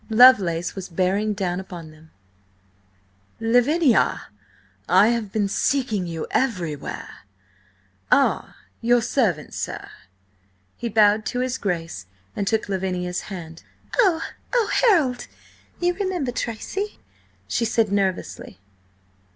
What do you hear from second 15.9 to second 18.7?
remember Tracy?" she said nervously.